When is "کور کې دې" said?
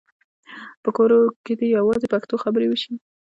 0.95-1.67